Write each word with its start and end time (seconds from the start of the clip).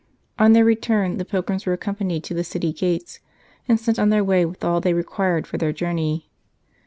"On 0.39 0.53
their 0.53 0.65
return 0.65 1.17
the 1.17 1.25
pilgrims 1.25 1.67
were 1.67 1.73
accompanied 1.73 2.23
to 2.23 2.33
the 2.33 2.43
city 2.43 2.73
gates, 2.73 3.19
and 3.67 3.79
sent 3.79 3.99
on 3.99 4.09
their 4.09 4.23
way 4.23 4.45
with 4.45 4.63
all 4.63 4.81
they 4.81 4.95
required 4.95 5.45
for 5.45 5.59
their 5.59 5.71
journey. 5.71 6.27